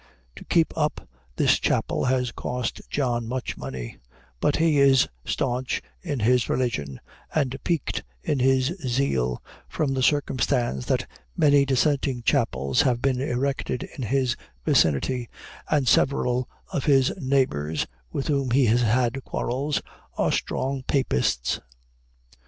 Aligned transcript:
To 0.37 0.43
keep 0.43 0.75
up 0.75 1.07
this 1.35 1.59
chapel 1.59 2.05
has 2.05 2.31
cost 2.31 2.81
John 2.89 3.27
much 3.27 3.55
money; 3.55 3.97
but 4.39 4.55
he 4.55 4.79
is 4.79 5.07
stanch 5.25 5.79
in 6.01 6.21
his 6.21 6.49
religion, 6.49 6.99
and 7.35 7.55
piqued 7.63 8.01
in 8.23 8.39
his 8.39 8.69
zeal, 8.87 9.43
from 9.69 9.93
the 9.93 10.01
circumstance 10.01 10.87
that 10.87 11.07
many 11.37 11.65
dissenting 11.67 12.23
chapels 12.23 12.81
have 12.81 12.99
been 12.99 13.21
erected 13.21 13.83
in 13.95 14.01
his 14.01 14.35
vicinity, 14.65 15.29
and 15.69 15.87
several 15.87 16.49
of 16.73 16.85
his 16.85 17.13
neighbors, 17.19 17.85
with 18.11 18.25
whom 18.27 18.49
he 18.49 18.65
has 18.65 18.81
had 18.81 19.23
quarrels, 19.23 19.83
are 20.17 20.31
strong 20.31 20.81
papists. 20.81 21.59